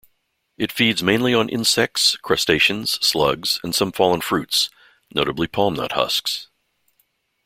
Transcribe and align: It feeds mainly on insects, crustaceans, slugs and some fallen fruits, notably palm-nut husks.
It 0.57 0.71
feeds 0.71 1.03
mainly 1.03 1.31
on 1.35 1.47
insects, 1.47 2.17
crustaceans, 2.17 2.93
slugs 3.05 3.59
and 3.63 3.75
some 3.75 3.91
fallen 3.91 4.21
fruits, 4.21 4.71
notably 5.13 5.45
palm-nut 5.47 5.91
husks. 5.91 6.47